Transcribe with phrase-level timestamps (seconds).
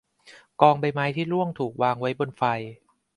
[0.61, 2.43] กองใบไม้ที่ร่วงถูกวางไว้บนไฟ